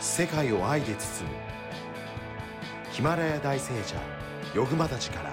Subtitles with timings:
[0.00, 1.36] 世界を愛で包む。
[2.92, 3.96] ヒマラヤ大聖者
[4.54, 5.32] ヨグマたちから。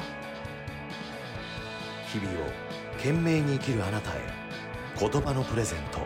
[2.12, 2.50] 日々を
[2.98, 4.14] 懸命に生きるあなたへ
[5.00, 6.00] 言葉のプレゼント。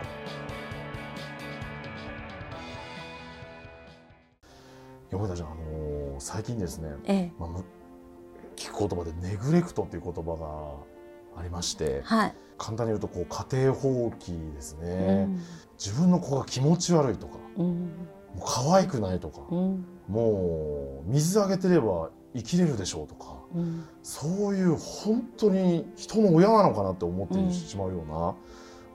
[5.10, 7.32] ヨグマたちあのー最近ですね、ええ。
[7.38, 7.64] まあ、む
[8.54, 10.36] 聞く言葉でネグレクトっていう言葉
[11.34, 15.40] がありましてはい、簡単に言うとこう家庭放棄ですうね、ん。
[15.78, 17.38] 自分の子が気持ち悪いとか。
[17.56, 17.90] うん
[18.38, 19.84] 可愛くないとか、うん。
[20.08, 23.84] もう水あげてれば生きれるでしょうとかうん。
[24.02, 28.34] そういう本当に人の親なのかなって思ってうんしまうような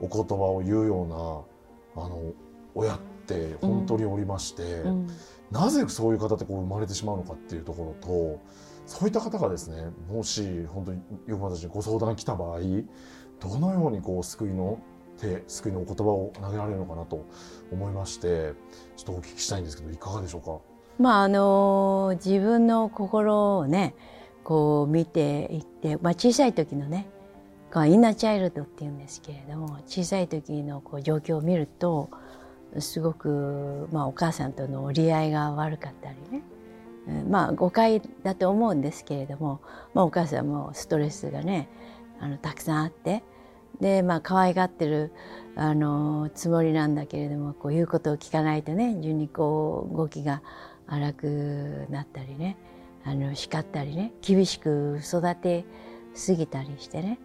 [0.00, 2.32] お言葉を言うようなあの
[2.74, 5.08] 親って本当におりまして、うん。
[5.50, 8.40] なぜそういう方ってこう生まれてしまうのかっていうところと
[8.86, 12.60] そういった方がですねもし本当によく私にご相談来た場合
[13.40, 14.80] どのようにこう救いの
[15.20, 17.24] 手救いのお言葉を投げられるのかなと
[17.72, 18.54] 思いまして
[18.96, 20.58] ちょっとお聞きしたいんですけどいかがでしょうか？
[20.98, 23.94] まああの自分の心をね
[24.44, 27.08] こう見ていって、まあ、小さい時のね
[27.74, 32.08] インナーチャイルドっていうんですけれども小さい時のこう状況を見ると
[32.78, 36.42] すごく、まあ、お母さんとの折り合いが悪かったりね、
[37.28, 39.60] まあ誤解だと思うんですけれども、
[39.92, 41.68] まあ、お母さんもストレスがね
[42.20, 43.22] あのたくさんあって
[43.80, 45.12] でまあ可愛がってる
[45.54, 50.42] あのつもりなんだけれどもこう言うことを聞かないとね順にこう動きが
[50.86, 52.56] 荒くなったりね
[53.04, 55.64] あの叱ったりね厳しく育て
[56.14, 57.18] すぎたりしてね、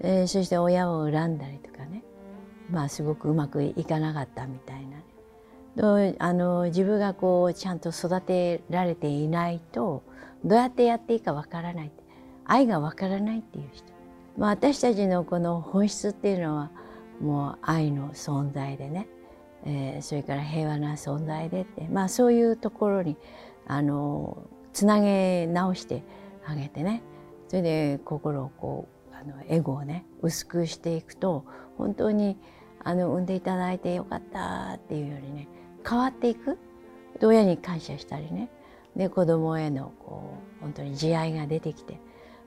[0.00, 2.04] えーそして親を恨んだりとかね。
[2.70, 6.16] まあすごくうまくいかなかったみたいなね。
[6.18, 10.02] あの自分がこうちゃんと育てられていないと
[10.44, 11.92] どうやってやっていいかわからない
[12.44, 13.92] 愛がわからないっていう人、
[14.36, 16.70] まあ、私たちのこの本質っていうのは
[17.20, 19.08] もう愛の存在でね、
[19.64, 23.16] えーそれから平和な存在でって、まあ、そういうところに
[23.66, 26.02] あのつなげ直して
[26.44, 27.02] あげてね。
[27.48, 31.44] それで心をこうあのエゴをね薄くしていくと
[31.78, 32.36] 本当に
[32.82, 35.48] あの産んでいただいてよかったっていうよりね
[35.88, 36.58] 変わっていく。
[37.22, 38.50] 親に感謝したりね。
[38.96, 42.00] で子供へのこう本当に慈愛が出てきて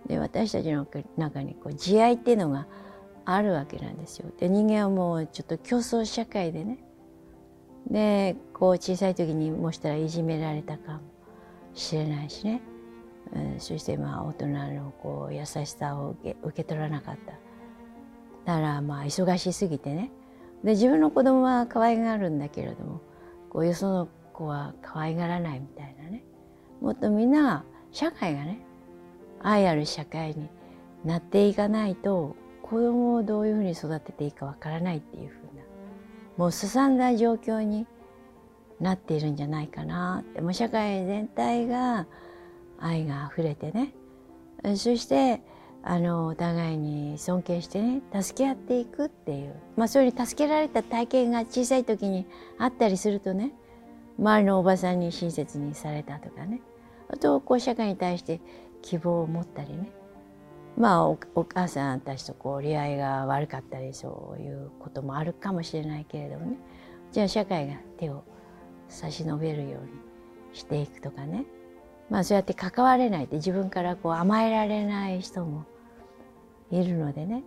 [0.07, 0.87] で私たちの
[1.17, 2.67] 中にこう慈愛っていうのが
[3.25, 4.31] あるわけなんですよ。
[4.39, 6.79] で人間はもうちょっと競争社会でね。
[7.91, 10.99] でこう小さい時にもしたらいじめられたかも
[11.73, 12.61] しれないしね、
[13.33, 17.33] うん、そしてまあ大人のこう優しさを受け受け取らなかった。
[18.45, 20.11] だからまあ忙しすぎてね。
[20.63, 23.01] で自分の子供は可愛がるんだけれども
[23.49, 26.23] こうよその子は可愛がらないみたいなね。
[26.81, 28.66] もっとみんな社会がね
[29.41, 30.49] 愛ある社会に
[31.05, 35.63] なっていかないと子供をどういうふうに育てていいかわからないっていうふうな
[36.37, 37.87] もうすさんだ状況に
[38.79, 40.41] なっているんじゃないかなって。
[40.41, 42.05] もう社会全体が
[42.79, 43.93] 愛があふれてね。
[44.75, 45.41] そして
[45.83, 49.55] あのお互いに尊敬してね助け合っていくっていう。
[49.75, 52.27] まあそういう助けられた体験が小さい時に
[52.57, 53.53] あったりするとね
[54.19, 56.61] 周りのおばさんに親切にされたとかね。
[57.09, 58.41] あとこう社会に対して
[58.81, 59.91] 希望を持ったりね。
[60.77, 66.57] まあお母さんたちとこう折り合いが悪かったりそういうこともあるかもしれないけれどもね。
[67.11, 68.23] じゃあ社会が手を
[68.87, 69.89] 差し伸べるように
[70.53, 71.45] していくとかね。
[72.09, 75.65] まあそうやって関われないって自分からこう甘えられない人も
[76.71, 77.43] いるのでね。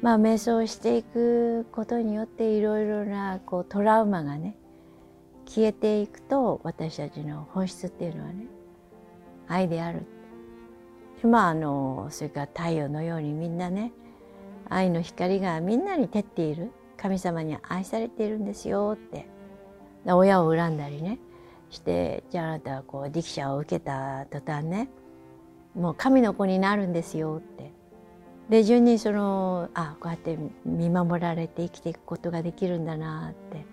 [0.00, 4.56] まあ瞑想していくことによっていろいろなこうトラウマがね
[5.46, 8.46] 消えていくと私たちの本質っていうのはね
[9.46, 10.06] 愛である。
[11.26, 13.92] まああのそれから太陽のようにみんなね
[14.68, 16.72] 愛の光がみんなに照っている。
[17.02, 19.26] 神様に愛されているんですよって。
[20.06, 21.18] 親を恨んだりね
[21.68, 24.88] してじゃああなたはこうディクシャを受けた途端ね
[25.74, 27.72] もう神の子になるんですよって。
[28.48, 33.64] で順にそのあこうやって見守られて生きていくことができるんだなって。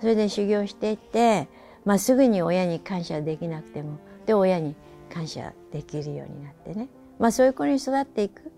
[0.00, 1.48] それで修行していって、
[1.84, 4.74] まあ、すぐに親に感謝できなくてもで親に
[5.12, 6.88] 感謝できるようになってね、
[7.18, 8.50] まあ、そういう子に育っていく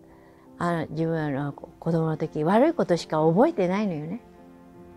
[0.58, 4.20] あ自分はあの子供の時悪いことしか覚えてないのよね。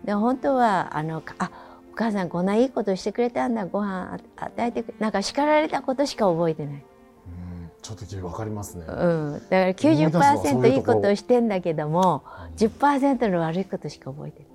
[0.04, 1.50] で本当はあのあ
[1.92, 6.74] お母さんこんないいことしてくれたんだご飯与えてなんか叱られたことしか覚えてない。
[6.74, 8.84] うんちょっとわかりますね。
[8.86, 12.22] うん、だから思い出すわそういう90%いいとこことをしてんだけども
[12.56, 14.48] 10%の悪いことしか覚えてない。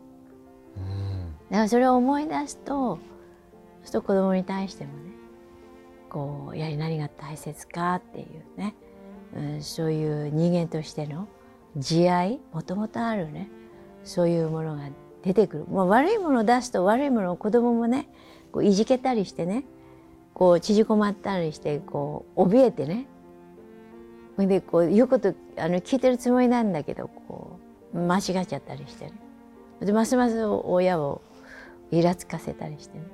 [0.78, 2.98] うんだからそれを思い出すとそう
[3.88, 5.23] すると子供に対してもね
[6.13, 8.75] こうやはり何が大切かっていうね、
[9.36, 11.27] うん、そういう人間としての
[11.75, 13.50] 慈愛もともとあるね。
[14.04, 14.89] そういうものが
[15.24, 18.10] 出てくる、まあ、悪いものを出すと悪いものを子供もね
[18.51, 19.63] こういじけたりしてね
[20.33, 23.07] こう縮こまったりしてこう怯えてね。
[24.38, 27.60] でこう言うことあの聞いてるつもりなんだけどこ
[27.94, 29.13] う間違っちゃったりしてね。
[29.80, 31.21] でますます親を
[31.92, 33.06] イラつかせたりしてね。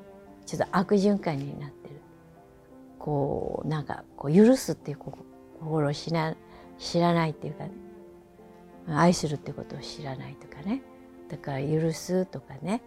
[0.45, 1.78] ちょっと悪循環になって
[3.09, 4.97] こうなんかこう許すっていう
[5.59, 6.35] 心を知ら
[6.77, 7.71] 知らないっていうかね
[8.87, 10.83] 愛するってことを知らないとかね。
[11.27, 12.83] だから許すとかね。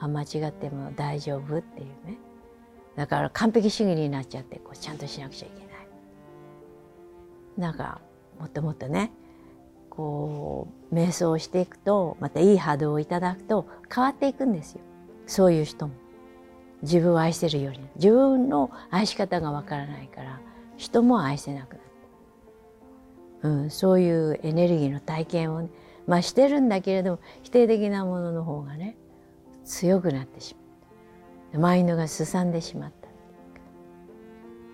[0.00, 2.18] 間違っても大丈夫っていうね。
[2.94, 5.88] だから完璧主義になっちゃってこうちゃんとしなくちゃいけない。
[7.56, 8.00] なんか
[8.38, 9.10] もっともっとね
[9.90, 14.80] こう瞑想していくとまたいい波動をいただくと変わっていくんですよ。
[15.26, 15.94] そういう人も。
[16.84, 17.80] 自分を愛せるように。
[17.96, 20.40] 自分の愛し方がわからないから
[20.76, 21.80] 人も愛せなくなる、
[23.42, 25.68] うん、そういうエネルギーの体験を、ね、
[26.06, 28.96] まあしてるんだけれども否定的なものの方がね
[29.64, 32.92] 強くなってしまうマインドがすさんでしまっ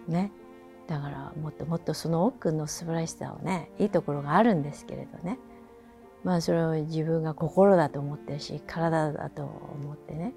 [0.07, 0.13] た。
[0.13, 0.33] ね。
[0.87, 5.39] だからもっともっとその奥の素晴らしさをねいいところがあるんですけれどね。
[6.25, 10.33] まあそれを自分が心だと思ってるし体だと思ってね。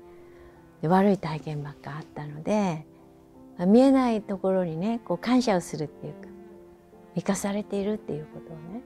[0.88, 2.85] 悪い体験ばっかあったので
[3.59, 6.30] 見えないところにねこう感謝をするっていうか
[7.15, 8.81] 生かされているっていうことをね、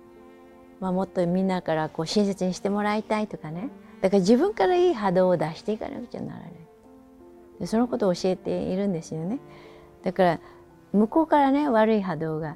[0.79, 3.69] まあ、もっとみんなからこう親切にしてもらいたいとかね
[4.01, 6.51] だから自分からいい波動を出していかなくちゃならない。
[7.59, 9.39] でそのことを教えているんですよね。
[10.03, 10.39] だから
[10.93, 12.55] 向こうからね悪い波動が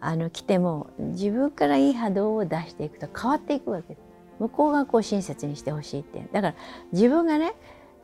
[0.00, 3.94] あの来ても自分からいい波動を出していくと変わっていくわけ。
[3.94, 4.00] です。
[4.38, 6.26] 向こうがこう親切にしてほしいって。
[6.32, 6.54] だから
[6.92, 7.54] 自分がね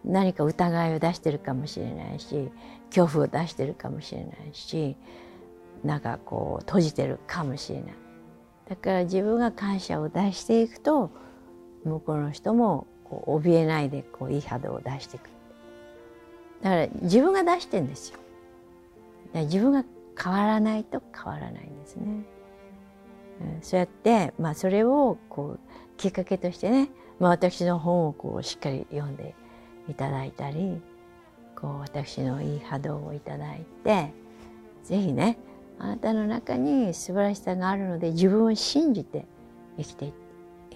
[0.05, 2.51] 何か疑いを出してるかもしれないし
[2.89, 4.97] 恐怖を出してるかもしれないし
[5.83, 7.95] なんかこう閉じてるかもしれない。
[8.69, 11.11] だから自分が感謝を出していくと
[11.85, 15.29] 向こうの人もこう怯えないでこういい波動を出していく。
[16.63, 18.19] だから自分が出してんですよ。
[19.35, 19.85] 自分が
[20.19, 22.25] 変わらないと変わらないんですね。
[23.41, 25.61] うん、そうやって、まあ、それをこう
[25.97, 29.35] きっかけとしてね、まあ、私の本をこうしっかり読んで
[29.89, 30.81] いただいたり
[31.57, 34.13] こう私のいい波動をいただいて
[34.83, 35.39] 是非ね
[35.79, 39.27] あなたの中に素晴らしさがあるので自分を信じて
[39.77, 40.09] 生きてい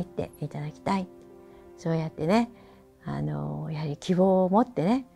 [0.03, 1.07] っていただきたい。
[1.77, 2.51] そうやってね
[3.05, 5.07] あのやはり希望を持ってね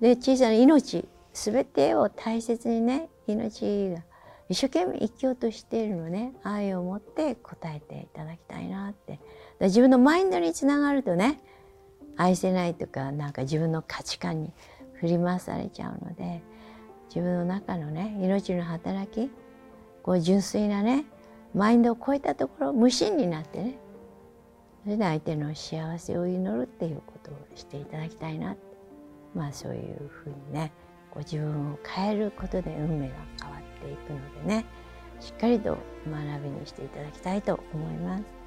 [0.00, 4.02] で小さな命全てを大切にね命が
[4.48, 9.18] 一生懸命生きようとしているのね愛を持って答えていただきたいなって。
[9.68, 11.40] 自分のマインドにつながるとね
[12.16, 14.52] 愛せないとかなんか自分の価値観に
[14.94, 16.42] 振り回されちゃうので
[17.08, 19.30] 自分の中のね命の働き
[20.02, 21.04] こう純粋なね
[21.54, 23.78] マインドを超えたところ無心になってね
[24.84, 28.56] それで相手の幸せを祈るっていうことをしていただきたいな
[29.34, 30.72] まあそういうふうにね
[31.10, 34.64] ご自分を変えることで運命が変わっていくのでね
[35.20, 35.78] しっかりと
[36.10, 38.41] 学びにしていただきたいと思います。